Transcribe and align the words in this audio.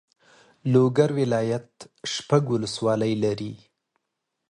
لوګر 0.71 1.09
ولایت 1.19 1.69
شپږ 2.13 2.43
والسوالۍ 2.51 3.13
لري. 3.23 3.53